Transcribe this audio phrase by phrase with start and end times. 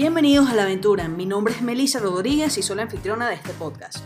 [0.00, 3.52] Bienvenidos a la aventura, mi nombre es Melissa Rodríguez y soy la anfitriona de este
[3.52, 3.96] podcast.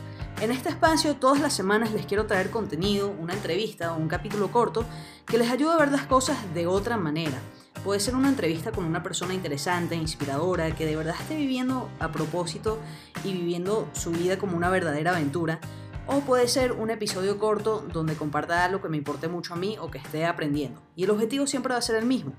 [0.40, 4.50] En este espacio todas las semanas les quiero traer contenido, una entrevista o un capítulo
[4.50, 4.86] corto
[5.26, 7.38] que les ayude a ver las cosas de otra manera.
[7.84, 12.10] Puede ser una entrevista con una persona interesante, inspiradora, que de verdad esté viviendo a
[12.10, 12.78] propósito
[13.22, 15.60] y viviendo su vida como una verdadera aventura.
[16.06, 19.76] O puede ser un episodio corto donde comparta algo que me importe mucho a mí
[19.78, 20.80] o que esté aprendiendo.
[20.96, 22.32] Y el objetivo siempre va a ser el mismo,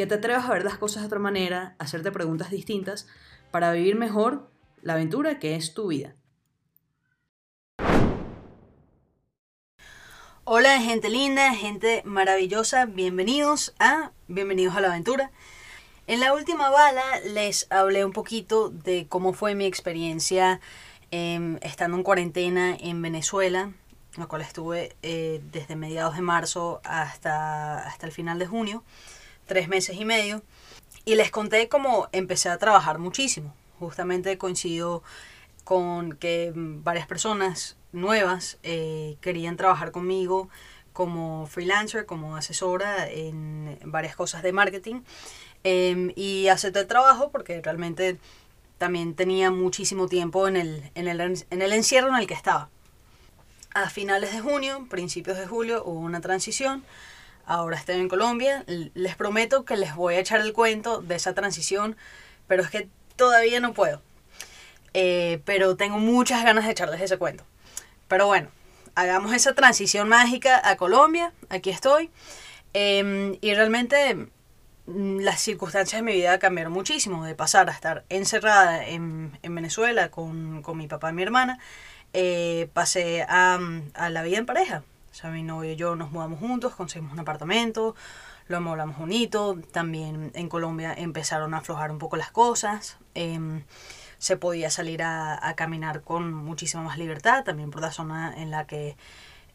[0.00, 3.06] que te atrevas a ver las cosas de otra manera, hacerte preguntas distintas
[3.50, 6.16] para vivir mejor la aventura que es tu vida.
[10.44, 15.32] Hola gente linda, gente maravillosa, bienvenidos a Bienvenidos a la aventura.
[16.06, 20.62] En la última bala les hablé un poquito de cómo fue mi experiencia
[21.10, 23.74] em, estando en cuarentena en Venezuela,
[24.16, 28.82] la cual estuve eh, desde mediados de marzo hasta, hasta el final de junio
[29.50, 30.42] tres meses y medio.
[31.04, 33.52] Y les conté cómo empecé a trabajar muchísimo.
[33.80, 35.02] Justamente coincidió
[35.64, 40.48] con que varias personas nuevas eh, querían trabajar conmigo
[40.92, 45.00] como freelancer, como asesora en varias cosas de marketing.
[45.64, 48.18] Em, y acepté el trabajo porque realmente
[48.78, 52.70] también tenía muchísimo tiempo en el, en, el, en el encierro en el que estaba.
[53.74, 56.84] A finales de junio, principios de julio, hubo una transición
[57.50, 58.64] ahora estoy en Colombia.
[58.94, 61.96] Les prometo que les voy a echar el cuento de esa transición,
[62.46, 64.00] pero es que todavía no puedo.
[64.94, 67.44] Eh, pero tengo muchas ganas de echarles ese cuento.
[68.06, 68.50] Pero bueno,
[68.94, 71.32] hagamos esa transición mágica a Colombia.
[71.48, 72.10] Aquí estoy.
[72.72, 74.28] Em, y realmente
[74.86, 77.24] mm, las circunstancias de mi vida cambiaron muchísimo.
[77.24, 81.58] De pasar a estar encerrada en, Venezuela con, mi papá y mi hermana,
[82.12, 83.58] eh, pasé a,
[83.94, 84.84] a la vida en pareja.
[85.10, 87.96] O sea, mi novio y yo nos mudamos juntos, conseguimos un apartamento,
[88.46, 89.58] lo amoblamos bonito.
[89.72, 92.98] También en Colombia empezaron a aflojar un poco las cosas.
[93.14, 93.64] Em,
[94.18, 98.66] se podía salir a, caminar con muchísima más libertad, también por la zona en la
[98.66, 98.96] que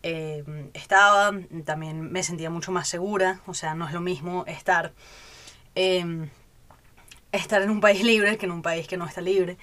[0.04, 1.32] em, estaba.
[1.66, 3.42] También me sentía mucho más segura.
[3.48, 4.94] O sea, no es lo mismo estar,
[5.76, 6.30] em,
[7.32, 9.58] estar en un país libre que en un país que no está libre.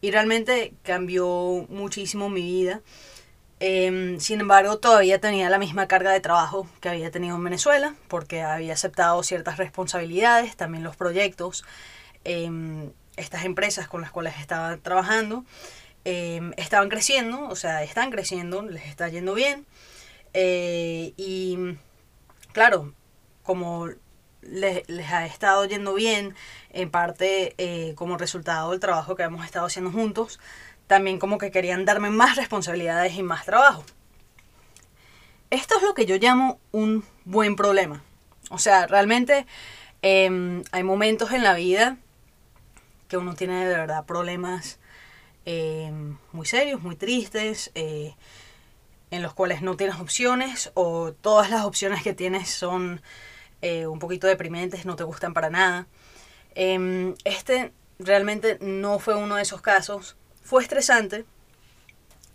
[0.00, 2.82] Y realmente cambió muchísimo mi vida.
[3.60, 7.94] Em, sin embargo, todavía tenía la misma carga de trabajo que había tenido en Venezuela,
[8.08, 11.64] porque había aceptado ciertas responsabilidades, también los proyectos,
[12.24, 15.44] em, estas empresas con las cuales estaba trabajando,
[16.04, 19.66] em, estaban creciendo, o sea, están creciendo, les está yendo bien.
[20.34, 21.58] Eh, y
[22.52, 22.94] claro,
[23.42, 23.88] como
[24.42, 26.34] les, les, ha estado yendo bien,
[26.70, 30.38] en parte eh, como resultado del trabajo que hemos estado haciendo juntos,
[30.88, 33.84] también como que querían darme más responsabilidades y más trabajo.
[35.50, 38.02] Esto es lo que yo llamo un buen problema.
[38.50, 39.46] O sea, realmente
[40.02, 41.98] em, hay momentos en la vida
[43.06, 44.78] que uno tiene de verdad problemas
[45.44, 48.14] em, muy serios, muy tristes, eh,
[49.10, 53.00] en los cuales no tienes opciones o todas las opciones que tienes son
[53.62, 55.86] eh, un poquito deprimentes, no te gustan para nada.
[56.54, 60.17] Em, este realmente no fue uno de esos casos
[60.48, 61.26] fue estresante.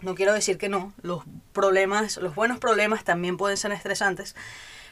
[0.01, 0.93] No quiero decir que no.
[1.01, 4.35] Los problemas, los buenos problemas también pueden ser estresantes.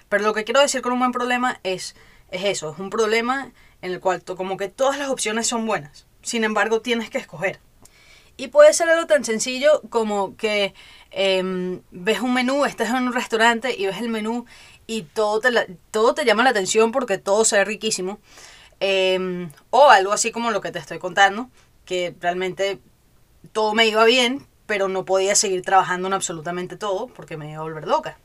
[0.09, 1.95] Pero lo que quiero decir con un buen problema es,
[2.31, 2.71] es eso.
[2.71, 3.51] Es un problema
[3.83, 6.07] en el cual como que todas las opciones son buenas.
[6.23, 7.59] Sin embargo, tienes que escoger.
[8.37, 10.73] Y puede ser algo tan sencillo como que
[11.11, 14.45] em, ves un menú, estás en un restaurante y ves el menú
[14.87, 18.19] y todo te, todo te llama la atención porque todo se ve riquísimo.
[18.79, 21.51] Em, o algo así como lo que te estoy contando,
[21.85, 22.79] que realmente
[23.52, 27.59] todo me iba bien, pero no podía seguir trabajando en absolutamente todo porque me iba
[27.59, 28.18] a volver loca.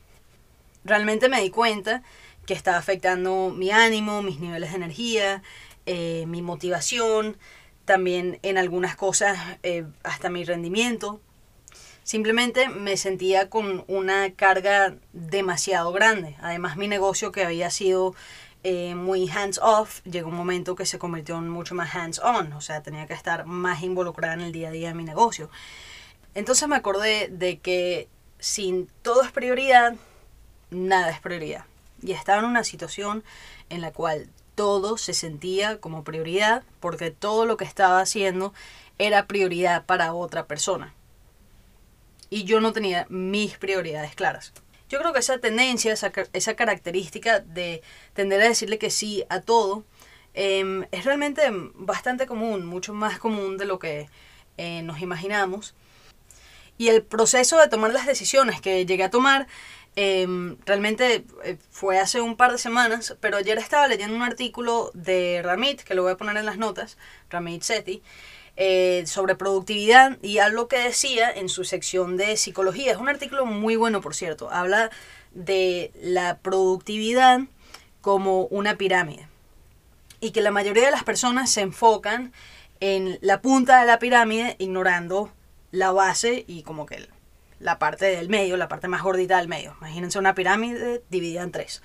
[0.83, 2.03] Realmente me di cuenta
[2.45, 5.43] que estaba afectando mi ánimo, mis niveles de energía,
[5.85, 7.37] eh, mi motivación,
[7.83, 11.19] también en algunas cosas eh, hasta mi rendimiento.
[12.03, 16.37] Simplemente me sentía con una carga demasiado grande.
[16.39, 18.15] Además mi negocio que había sido
[18.69, 22.51] eh, muy hands off, llegó un momento que se convirtió en mucho más hands on,
[22.51, 25.49] o sea, tenía que estar más involucrada en el día a día de mi negocio.
[26.35, 28.09] Entonces me acordé de que
[28.39, 29.95] sin todo es prioridad,
[30.69, 31.63] nada es prioridad.
[32.01, 33.23] Y estaba en una situación
[33.69, 38.53] en la cual todo se sentía como prioridad porque todo lo que estaba haciendo
[38.97, 40.93] era prioridad para otra persona.
[42.29, 44.51] Y yo no tenía mis prioridades claras.
[44.89, 47.81] Yo creo que esa tendencia, esa, esa característica de
[48.13, 49.85] tender a decirle que sí a todo,
[50.33, 51.43] em, es realmente
[51.75, 54.09] bastante común, mucho más común de lo que
[54.57, 55.75] eh, nos imaginamos.
[56.77, 59.47] Y el proceso de tomar las decisiones que llegué a tomar
[59.99, 64.91] Em, realmente eh, fue hace un par de semanas, pero ayer estaba leyendo un artículo
[64.93, 66.99] de Ramit, que lo voy a poner en las notas,
[67.31, 68.03] Ramit Sethi,
[68.57, 72.91] eh, sobre productividad y algo que decía en su sección de psicología.
[72.91, 74.49] Es un artículo muy bueno, por cierto.
[74.51, 74.89] Habla
[75.31, 77.41] de la productividad
[78.01, 79.27] como una pirámide
[80.19, 82.33] y que la mayoría de las personas se enfocan
[82.79, 85.31] en la punta de la pirámide ignorando
[85.71, 87.07] la base y como que
[87.59, 89.75] la parte del medio, la parte más gordita del medio.
[89.79, 91.81] Imagínense una pirámide dividida en tres.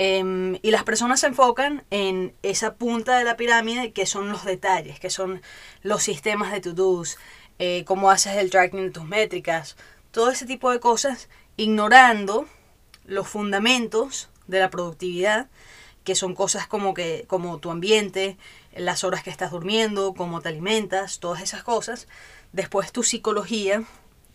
[0.00, 4.44] Em, y las personas se enfocan en esa punta de la pirámide que son los
[4.44, 5.42] detalles, que son
[5.82, 7.18] los sistemas de to-dos,
[7.58, 9.76] eh, cómo haces el tracking de tus métricas,
[10.12, 12.46] todo ese tipo de cosas, ignorando
[13.06, 15.48] los fundamentos de la productividad,
[16.04, 18.38] que son cosas como, que, como tu ambiente,
[18.76, 22.06] las horas que estás durmiendo, cómo te alimentas, todas esas cosas.
[22.52, 23.82] Después tu psicología,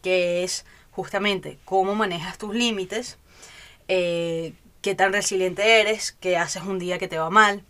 [0.01, 3.17] que es justamente cómo manejas tus límites,
[3.87, 7.63] eh, qué tan resiliente eres, qué haces un día que te va mal,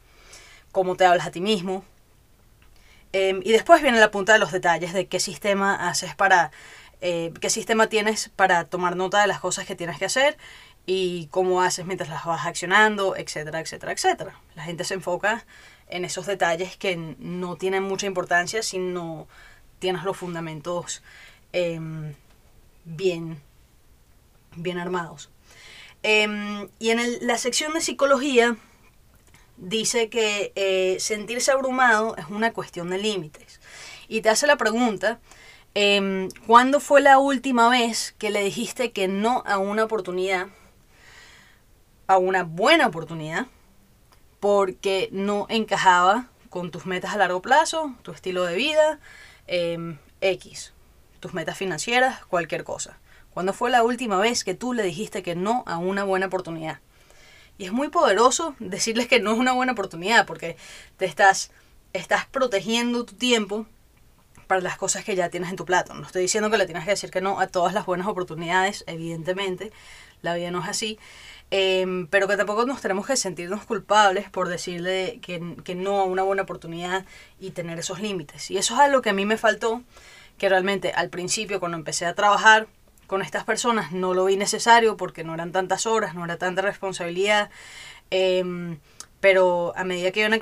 [0.73, 1.85] cómo te hablas a ti mismo.
[3.13, 6.51] Em, y después viene la punta de los detalles de qué sistema haces para,
[7.01, 10.37] eh, qué sistema tienes para tomar nota de las cosas que tienes que hacer
[10.87, 14.39] y cómo haces mientras las vas accionando, etcétera, etcétera, etcétera.
[14.55, 15.45] La gente se enfoca
[15.89, 19.27] en esos detalles que no tienen mucha importancia si no
[19.77, 21.03] tienes los fundamentos
[21.51, 22.15] em,
[22.85, 23.39] bien,
[24.55, 25.29] bien armados.
[26.03, 28.57] Em, y en la sección de psicología
[29.55, 33.61] dice que eh, sentirse abrumado es una cuestión de límites.
[34.09, 35.19] Y te hace la pregunta,
[35.75, 40.47] eh, ¿cuándo fue la última vez que le dijiste que no a una oportunidad,
[42.07, 43.47] a una buena oportunidad,
[44.41, 48.99] porque no encajaba con tus metas a largo plazo, tu estilo de vida,
[49.47, 50.73] em, X,
[51.21, 52.99] tus metas financieras, cualquier cosa?
[53.33, 56.79] ¿Cuándo fue la última vez que tú le dijiste que no a una buena oportunidad?
[57.57, 60.57] Y es muy poderoso decirles que no es una buena oportunidad porque
[60.97, 61.51] te estás,
[61.93, 63.65] estás protegiendo tu tiempo
[64.47, 65.93] para las cosas que ya tienes en tu plato.
[65.93, 68.83] No estoy diciendo que le tienes que decir que no a todas las buenas oportunidades,
[68.87, 69.71] evidentemente,
[70.21, 70.99] la vida no es así,
[71.51, 76.03] em, pero que tampoco nos tenemos que sentirnos culpables por decirle que, que no a
[76.03, 77.05] una buena oportunidad
[77.39, 78.51] y tener esos límites.
[78.51, 79.81] Y eso es algo que a mí me faltó,
[80.37, 82.67] que realmente al principio cuando empecé a trabajar,
[83.07, 86.61] con estas personas no lo vi necesario porque no eran tantas horas, no era tanta
[86.61, 87.49] responsabilidad.
[88.09, 88.79] Em,
[89.23, 90.37] pero a medida que iban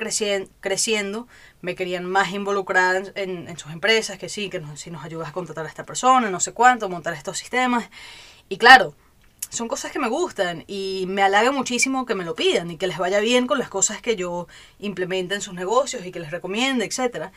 [0.60, 1.28] creciendo,
[1.60, 5.64] me querían más involucrada en, sus empresas, que sí, que si nos ayudas a contratar
[5.64, 7.88] a esta persona, no sé cuánto, montar estos sistemas.
[8.48, 8.96] Y claro,
[9.50, 12.88] son cosas que me gustan y me halaga muchísimo que me lo pidan y que
[12.88, 14.48] les vaya bien con las cosas que yo
[14.80, 17.30] implemente en sus negocios y que les recomiende, etc.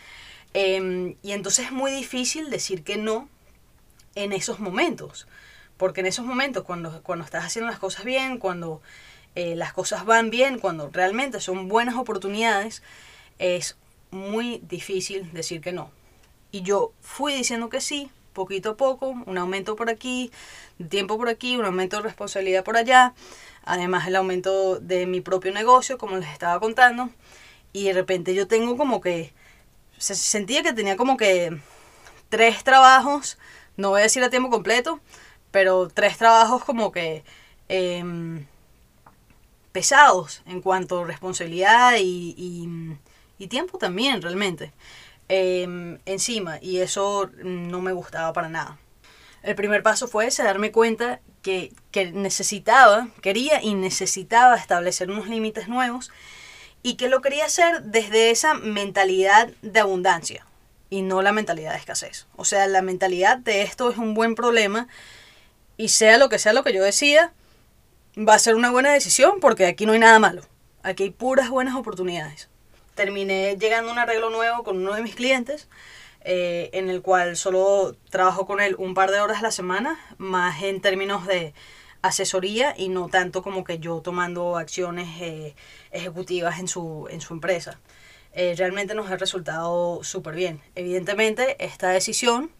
[0.53, 3.29] Em, y entonces es muy difícil decir que no
[4.15, 5.27] en esos momentos.
[5.77, 8.81] Porque en esos momentos, cuando, cuando estás haciendo las cosas bien, cuando
[9.35, 12.81] eh, las cosas van bien, cuando realmente son buenas oportunidades,
[13.37, 13.77] es
[14.11, 15.91] muy difícil decir que no.
[16.51, 20.31] Y yo fui diciendo que sí, poquito a poco, un aumento por aquí,
[20.89, 23.13] tiempo por aquí, un aumento de responsabilidad por allá,
[23.63, 27.09] además el aumento de mi propio negocio, como les estaba contando,
[27.73, 29.33] y de repente yo tengo como que,
[29.97, 31.57] se sentía que tenía como que
[32.29, 33.37] tres trabajos
[33.77, 34.99] no voy a decir a tiempo completo,
[35.51, 37.23] pero tres trabajos como que
[37.69, 38.45] em,
[39.71, 42.69] pesados en cuanto a responsabilidad y,
[43.49, 44.73] tiempo también realmente
[45.29, 48.79] em, encima y eso no me gustaba para nada.
[49.43, 51.71] El primer paso fue darme cuenta que
[52.13, 56.11] necesitaba, quería y necesitaba establecer unos límites nuevos
[56.81, 60.45] y que lo quería hacer desde esa mentalidad de abundancia
[60.95, 62.25] y no la mentalidad de escasez.
[62.37, 64.87] O sea, la mentalidad de esto es un buen problema
[65.75, 67.33] y sea lo que sea lo que yo decida,
[68.17, 70.41] va a ser una buena decisión porque aquí no hay nada malo.
[70.83, 72.47] Aquí hay puras buenas oportunidades.
[72.93, 75.67] Terminé llegando a un arreglo nuevo con uno de mis clientes,
[76.21, 79.99] eh, en el cual solo trabajo con él un par de horas a la semana,
[80.17, 81.53] más en términos de
[82.03, 85.55] asesoría y no tanto como que yo tomando acciones eh,
[85.91, 87.81] ejecutivas en su, en su empresa.
[88.37, 90.61] Eh, realmente nos ha resultado súper bien.
[90.75, 92.51] Evidentemente, esta decisión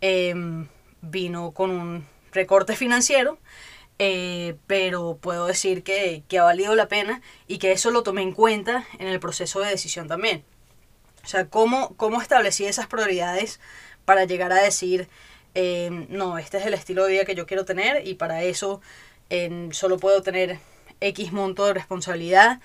[0.00, 0.68] em,
[1.02, 3.38] vino con un recorte financiero,
[3.98, 8.32] eh, pero puedo decir que, ha valido la pena y que eso lo tomé en
[8.32, 10.44] cuenta en el proceso de decisión también.
[11.24, 13.60] O sea, cómo, cómo establecí esas prioridades
[14.04, 15.08] para llegar a decir,
[15.54, 18.80] em, no, este es el estilo de vida que yo quiero tener y para eso
[19.28, 20.58] em, solo puedo tener
[21.00, 22.60] X monto de responsabilidad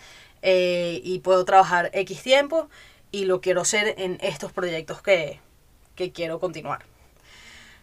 [0.48, 2.70] eh, y puedo trabajar X tiempo
[3.12, 5.40] y lo quiero hacer en estos proyectos que,
[5.96, 6.86] que quiero continuar.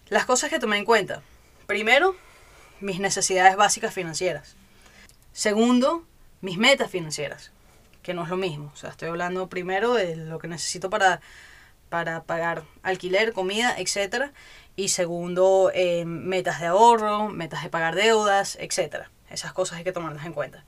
[0.08, 1.22] Las cosas que tomé en cuenta.
[1.66, 2.14] Primero,
[2.78, 4.54] mis necesidades básicas financieras.
[5.32, 6.06] Segundo,
[6.40, 7.50] mis metas financieras,
[8.04, 8.70] que no es lo mismo.
[8.72, 11.20] O sea, estoy hablando primero de lo que necesito para,
[11.88, 14.30] para pagar alquiler, comida, etc.
[14.76, 19.06] Y segundo, eh, metas de ahorro, metas de pagar deudas, etc.
[19.30, 20.64] Esas cosas hay que tomarlas en cuenta.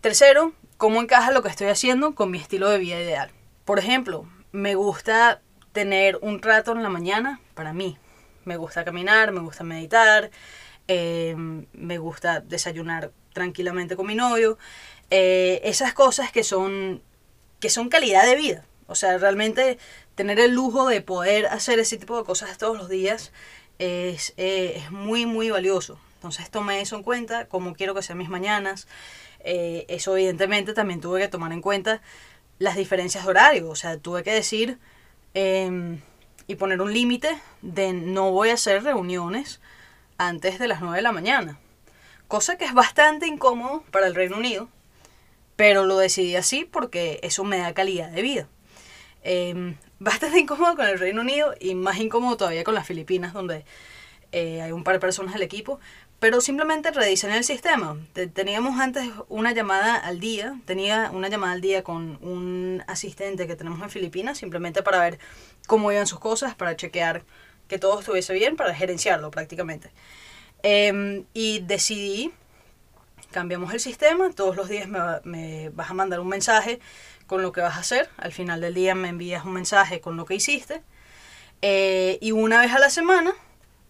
[0.00, 3.30] Tercero, cómo encaja lo que estoy haciendo con mi estilo de vida ideal.
[3.66, 5.42] Por ejemplo, me gusta
[5.72, 7.98] tener un rato en la mañana para mí.
[8.46, 10.30] Me gusta caminar, me gusta meditar,
[10.88, 14.56] eh, me gusta desayunar tranquilamente con mi novio.
[15.10, 17.02] Eh, esas cosas que son,
[17.58, 18.64] que son calidad de vida.
[18.86, 19.76] O sea, realmente
[20.14, 23.32] tener el lujo de poder hacer ese tipo de cosas todos los días
[23.78, 26.00] es, eh, es muy, muy valioso.
[26.20, 28.86] Entonces tomé eso en cuenta, cómo quiero que sean mis mañanas.
[29.42, 32.02] eso evidentemente también tuve que tomar en cuenta
[32.58, 33.70] las diferencias de horario.
[33.70, 34.78] O sea, tuve que decir
[35.32, 35.98] em,
[36.46, 39.62] y poner un límite de no voy a hacer reuniones
[40.18, 41.58] antes de las 9 de la mañana.
[42.28, 44.68] Cosa que es bastante incómodo para el Reino Unido,
[45.56, 48.46] pero lo decidí así porque eso me da calidad de vida.
[49.22, 53.64] Em, bastante incómodo con el Reino Unido y más incómodo todavía con las Filipinas, donde
[54.32, 55.80] eh, hay un par de personas del equipo,
[56.20, 57.96] pero simplemente rediseñé el sistema.
[58.34, 63.56] Teníamos antes una llamada al día, tenía una llamada al día con un asistente que
[63.56, 65.18] tenemos en Filipinas, simplemente para ver
[65.66, 67.24] cómo iban sus cosas, para chequear
[67.68, 69.90] que todo estuviese bien, para gerenciarlo prácticamente.
[70.62, 72.32] Em, y decidí,
[73.30, 76.80] cambiamos el sistema, todos los días me, me vas a mandar un mensaje
[77.26, 80.18] con lo que vas a hacer, al final del día me envías un mensaje con
[80.18, 80.82] lo que hiciste,
[81.62, 83.34] eh, y una vez a la semana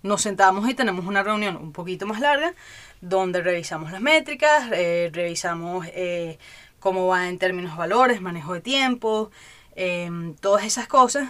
[0.03, 2.55] nos sentamos y tenemos una reunión un poquito más larga
[3.01, 6.39] donde revisamos las métricas, eh, revisamos eh,
[6.79, 9.31] cómo va en términos de valores, manejo de tiempo,
[9.77, 11.29] em, todas esas cosas.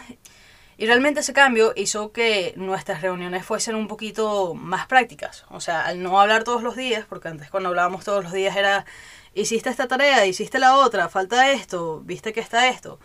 [0.79, 5.45] Y realmente ese cambio hizo que nuestras reuniones fuesen un poquito más prácticas.
[5.51, 8.57] O sea, al no hablar todos los días, porque antes cuando hablábamos todos los días
[8.57, 8.87] era,
[9.35, 12.99] hiciste esta tarea, hiciste la otra, falta esto, viste que está esto.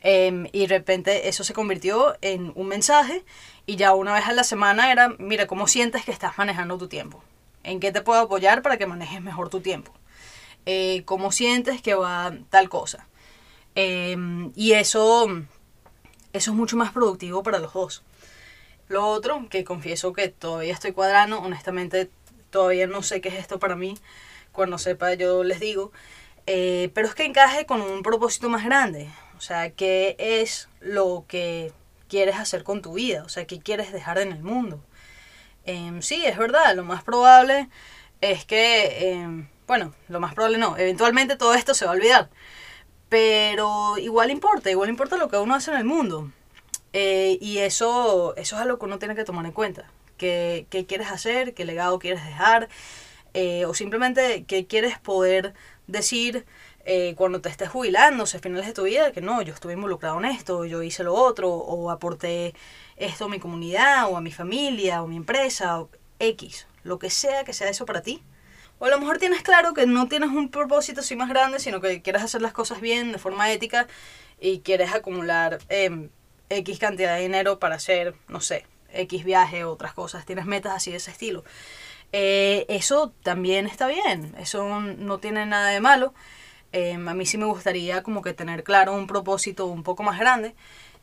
[0.00, 3.24] Em, y de repente eso se convirtió en un mensaje
[3.66, 6.88] y ya una vez a la semana era, mira, ¿cómo sientes que estás manejando tu
[6.88, 7.22] tiempo?
[7.64, 9.92] ¿En qué te puedo apoyar para que manejes mejor tu tiempo?
[10.66, 13.08] Eh, ¿Cómo sientes que va tal cosa?
[13.74, 15.26] Em, y eso,
[16.32, 18.02] eso es mucho más productivo para los dos.
[18.88, 22.10] Lo otro, que confieso que todavía estoy cuadrando, honestamente
[22.50, 23.98] todavía no sé qué es esto para mí.
[24.52, 25.92] Cuando sepa yo les digo.
[26.46, 29.10] Eh, pero es que encaje con un propósito más grande.
[29.36, 31.72] O sea, ¿qué es lo que
[32.08, 34.80] quieres hacer con tu vida, o sea, qué quieres dejar en el mundo.
[35.64, 37.68] Em, sí, es verdad, lo más probable
[38.20, 42.30] es que, em, bueno, lo más probable no, eventualmente todo esto se va a olvidar,
[43.08, 46.32] pero igual importa, igual importa lo que uno hace en el mundo.
[46.92, 49.90] Eh, y eso, eso es algo que uno tiene que tomar en cuenta.
[50.16, 51.54] ¿Qué, qué quieres hacer?
[51.54, 52.68] ¿Qué legado quieres dejar?
[53.34, 55.54] Eh, o simplemente qué quieres poder
[55.86, 56.46] decir
[56.88, 59.72] eh, cuando te estés jubilando, o sea, finales de tu vida, que no, yo estuve
[59.72, 62.54] involucrado en esto, yo hice lo otro, o aporté
[62.96, 65.90] esto a mi comunidad, o a mi familia, o a mi empresa, o
[66.20, 68.22] X, lo que sea que sea eso para ti.
[68.78, 71.80] O a lo mejor tienes claro que no tienes un propósito así más grande, sino
[71.80, 73.88] que quieres hacer las cosas bien, de forma ética,
[74.40, 76.10] y quieres acumular em,
[76.50, 80.24] X cantidad de dinero para hacer, no sé, X viaje otras cosas.
[80.24, 81.42] Tienes metas así de ese estilo.
[82.12, 86.14] Eh, eso también está bien, eso no tiene nada de malo.
[86.76, 90.18] Em, a mí sí me gustaría como que tener claro un propósito un poco más
[90.18, 90.54] grande.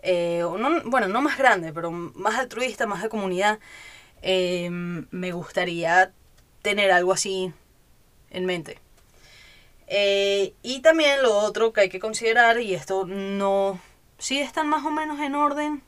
[0.04, 3.60] Eh, o no, bueno, no más grande, pero más altruista, más de comunidad.
[4.22, 6.12] Em, me gustaría
[6.62, 7.52] tener algo así
[8.30, 8.80] en mente.
[9.88, 13.80] Eh, y también lo otro que hay que considerar, y esto no,
[14.20, 15.82] sí están más o menos en orden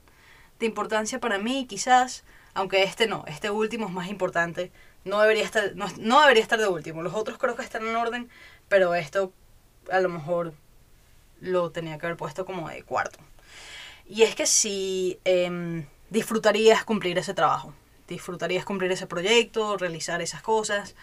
[0.60, 2.24] de importancia para mí, quizás,
[2.56, 4.72] aunque este no, este último es más importante.
[5.04, 7.04] No debería estar, no, no debería estar de último.
[7.04, 8.30] Los otros creo que están en orden,
[8.70, 9.34] pero esto
[9.92, 10.54] a lo mejor
[11.42, 13.20] lo tenía que haber puesto como de cuarto.
[14.08, 17.74] Y es que si em, disfrutarías cumplir ese trabajo,
[18.08, 20.96] disfrutarías cumplir ese proyecto, realizar esas cosas,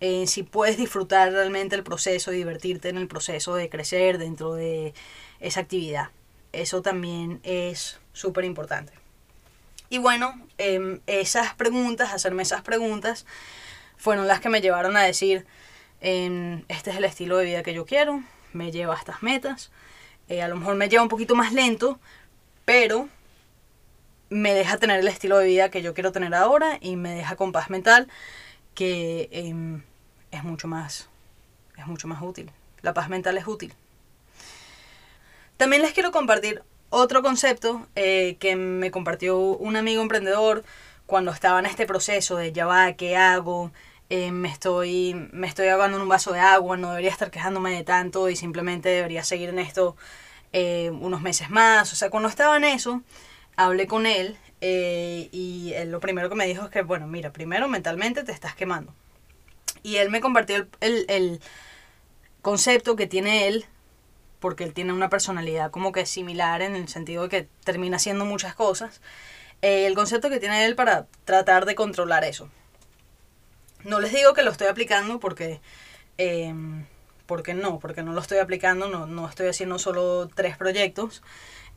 [0.00, 4.94] eh, si puedes disfrutar realmente el proceso divertirte en el proceso de crecer dentro de
[5.40, 6.10] esa actividad.
[6.52, 8.92] Eso también es súper importante.
[9.90, 13.26] Y bueno, em, esas preguntas, hacerme esas preguntas,
[13.96, 15.46] fueron las que me llevaron a decir,
[16.00, 19.70] este es el estilo de vida que yo quiero, me lleva a estas metas.
[20.28, 21.98] Eh, a lo mejor me lleva un poquito más lento,
[22.64, 23.08] pero
[24.30, 27.36] me deja tener el estilo de vida que yo quiero tener ahora y me deja
[27.36, 28.08] con paz mental,
[28.74, 29.82] que em,
[30.30, 31.08] es mucho más
[31.78, 32.50] es mucho más útil.
[32.82, 33.72] La paz mental es útil.
[35.56, 40.64] También les quiero compartir otro concepto eh, que me compartió un amigo emprendedor
[41.06, 43.72] cuando estaba en este proceso de ya va, ¿qué hago?
[44.10, 47.72] Eh, me, estoy, me estoy ahogando en un vaso de agua, no debería estar quejándome
[47.72, 49.96] de tanto y simplemente debería seguir en esto
[50.52, 51.92] eh, unos meses más.
[51.92, 53.02] O sea, cuando estaba en eso,
[53.56, 57.32] hablé con él eh, y él lo primero que me dijo es que, bueno, mira,
[57.32, 58.94] primero mentalmente te estás quemando.
[59.82, 61.40] Y él me compartió el, el,
[62.42, 63.66] concepto que tiene él
[64.38, 68.24] porque él tiene una personalidad como que similar en el sentido de que termina haciendo
[68.24, 69.00] muchas cosas.
[69.62, 72.48] Eh, el concepto que tiene él para tratar de controlar eso.
[73.84, 75.60] No les digo que lo estoy aplicando porque,
[76.18, 76.52] eh,
[77.26, 81.22] porque no, porque no lo estoy aplicando, no, no estoy haciendo solo tres proyectos,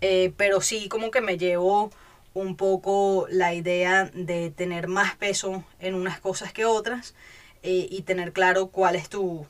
[0.02, 1.92] eh, pero sí como que me llevo
[2.34, 7.14] un poco la idea de tener más peso en unas cosas que otras
[7.64, 9.46] y tener claro cuál es tu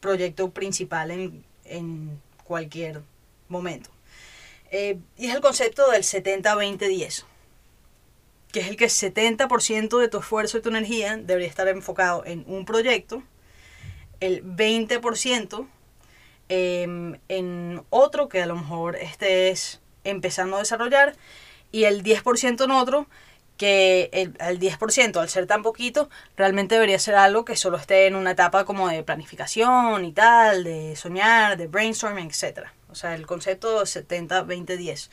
[0.00, 3.02] proyecto principal en, en cualquier
[3.48, 3.90] momento.
[4.72, 7.24] y es el concepto del 70-20-10
[8.54, 12.44] que es el que 70% de tu esfuerzo y tu energía debería estar enfocado en
[12.46, 13.20] un proyecto,
[14.20, 15.66] el 20%
[16.48, 21.16] em, en otro que a lo mejor estés empezando a desarrollar
[21.72, 23.08] y el 10% en otro
[23.56, 28.06] que el, el 10% al ser tan poquito realmente debería ser algo que solo esté
[28.06, 32.68] en una etapa como de planificación y tal, de soñar, de brainstorming, etc.
[32.88, 35.10] O sea, el concepto 70-20-10.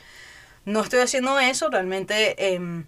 [0.64, 2.36] No estoy haciendo eso, realmente...
[2.38, 2.84] Eh,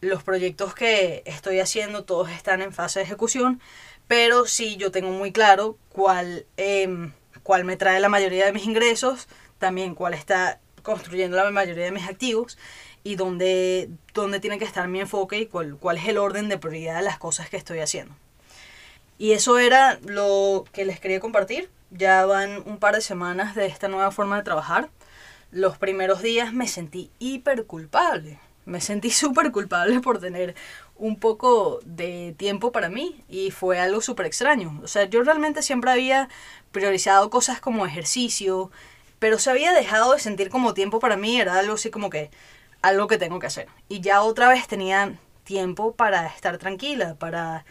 [0.00, 3.60] los proyectos que estoy haciendo todos están en fase de ejecución,
[4.06, 7.12] pero sí yo tengo muy claro cuál, em,
[7.42, 9.28] cuál me trae la mayoría de mis ingresos,
[9.58, 12.58] también cuál está construyendo la mayoría de mis activos
[13.04, 16.58] y dónde, dónde tiene que estar mi enfoque y cuál, cuál es el orden de
[16.58, 18.14] prioridad de las cosas que estoy haciendo.
[19.18, 21.70] Y eso era lo que les quería compartir.
[21.90, 24.90] Ya van un par de semanas de esta nueva forma de trabajar.
[25.50, 28.38] Los primeros días me sentí hiper culpable
[28.68, 30.54] me sentí súper culpable por tener
[30.96, 34.80] un poco de tiempo para mí y fue algo súper extraño.
[34.82, 36.28] O sea, yo realmente siempre había
[36.72, 38.70] priorizado cosas como ejercicio,
[39.18, 42.30] pero se había dejado de sentir como tiempo para mí, era algo así como que
[42.82, 43.68] algo que tengo que hacer.
[43.88, 47.64] Y ya otra vez tenía tiempo para estar tranquila, para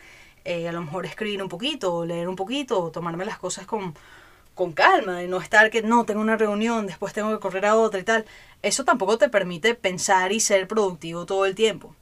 [0.45, 3.93] eh, a lo mejor escribir un poquito, leer un poquito, tomarme las cosas con,
[4.57, 7.75] con calma, de no estar que no, tengo una reunión, después tengo que correr a
[7.77, 8.25] otra y tal.
[8.61, 11.95] Eso tampoco te permite pensar y ser productivo todo el tiempo.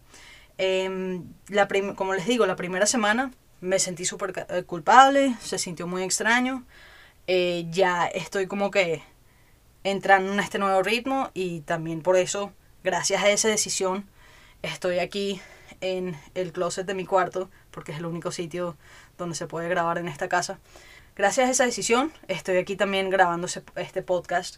[0.58, 5.86] Em, la como les digo, la primera semana me sentí súper eh, culpable, se sintió
[5.86, 6.64] muy extraño.
[7.28, 9.04] Eh, ya estoy como que
[9.84, 14.08] entrando en este nuevo ritmo y también por eso, gracias a esa decisión,
[14.62, 15.42] estoy aquí
[15.82, 18.78] en el closet de mi cuarto, porque es el único sitio
[19.18, 20.60] donde se puede grabar en esta casa.
[21.16, 23.48] Gracias a esa decisión, estoy aquí también grabando
[23.78, 24.58] este podcast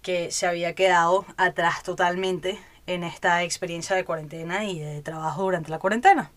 [0.00, 5.70] que se había quedado atrás totalmente en esta experiencia de cuarentena y de trabajo durante
[5.70, 6.30] la cuarentena.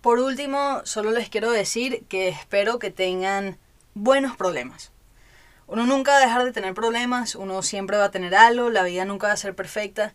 [0.00, 3.58] Por último, solo les quiero decir que espero que tengan
[3.94, 4.92] buenos problemas.
[5.66, 8.84] Uno nunca va a dejar de tener problemas, uno siempre va a tener algo, la
[8.84, 10.14] vida nunca va a ser perfecta,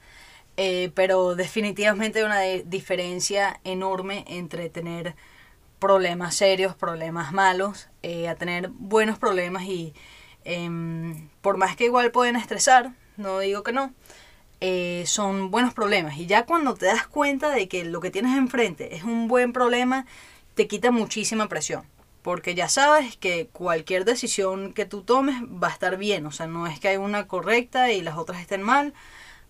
[0.55, 5.17] eh, pero definitivamente hay una diferencia enorme entre tener
[5.85, 9.93] problemas serios, problemas malos, eh, a tener buenos problemas y
[10.43, 13.93] em, por más que igual pueden estresar, no digo que no,
[14.61, 16.17] eh, son buenos problemas.
[16.17, 19.53] Y ya cuando te das cuenta de que lo que tienes enfrente es un buen
[19.53, 20.07] problema,
[20.55, 21.83] te quita muchísima presión.
[22.23, 26.25] Porque ya sabes que cualquier decisión que tú tomes va a estar bien.
[26.25, 28.95] O sea, no es que hay una correcta y las otras estén mal.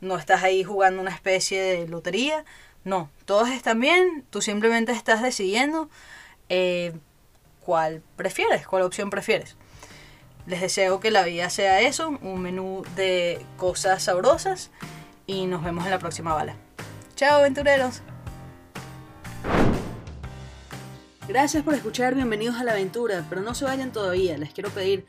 [0.02, 2.44] No estás ahí jugando una especie de lotería.
[2.84, 4.26] No, todas están bien.
[4.32, 5.90] Tú simplemente estás decidiendo
[6.50, 6.94] eh,
[7.62, 9.56] cuál prefieres, cuál opción prefieres.
[10.46, 14.70] Les deseo que la vida sea eso, un menú de cosas sabrosas
[15.26, 16.56] y nos vemos en la próxima bala.
[17.16, 18.02] Chao aventureros.
[21.28, 25.08] Gracias por escuchar, bienvenidos a la aventura, pero no se vayan todavía, les quiero pedir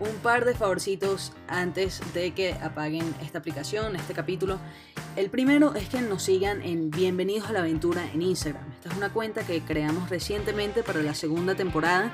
[0.00, 4.58] un par de favorcitos antes de que apaguen esta aplicación, este capítulo.
[5.16, 8.64] El primero es que nos sigan en Bienvenidos a la Aventura en Instagram.
[8.72, 12.12] Esta es una cuenta que creamos recientemente para la segunda temporada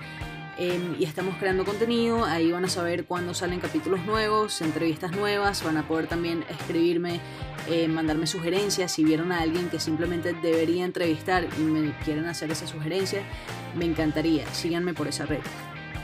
[0.56, 2.24] em, y estamos creando contenido.
[2.24, 5.64] Ahí van a saber cuándo salen capítulos nuevos, entrevistas nuevas.
[5.64, 7.20] Van a poder también escribirme,
[7.68, 8.92] eh, mandarme sugerencias.
[8.92, 13.22] Si vieron a alguien que simplemente debería entrevistar y me quieren hacer esa sugerencia,
[13.74, 14.46] me encantaría.
[14.54, 15.40] Síganme por esa red.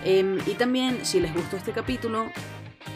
[0.09, 2.25] Em, y también, si les gustó este capítulo,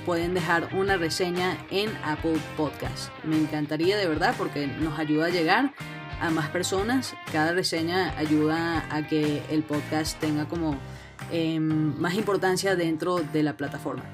[0.06, 3.10] pueden dejar una reseña en Apple Podcast.
[3.22, 5.74] Me encantaría de verdad porque nos ayuda a llegar
[6.22, 7.14] a más personas.
[7.30, 10.78] Cada reseña ayuda a que el podcast tenga como
[11.30, 14.04] em, más importancia dentro de la plataforma.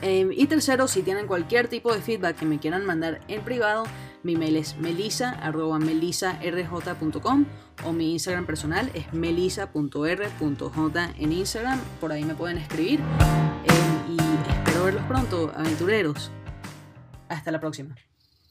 [0.00, 3.82] Em, y tercero, si tienen cualquier tipo de feedback que me quieran mandar en privado,
[4.22, 7.46] mi mail es melisa.melisarj.com
[7.84, 11.80] o mi Instagram personal es melisa.r.j en Instagram.
[12.00, 13.00] Por ahí me pueden escribir.
[13.00, 16.30] Eh, y espero verlos pronto, aventureros.
[17.28, 17.94] Hasta la próxima.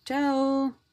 [0.05, 0.88] Chao.